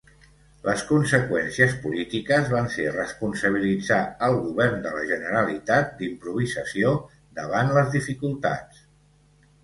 Les 0.67 0.83
conseqüències 0.91 1.73
polítiques 1.81 2.47
van 2.53 2.69
ser 2.75 2.85
responsabilitzar 2.95 3.99
al 4.27 4.37
govern 4.45 4.79
de 4.85 4.93
la 4.95 5.03
Generalitat 5.11 5.91
d'improvisació 5.99 6.95
davant 7.41 7.69
les 7.77 7.93
dificultats. 7.97 8.81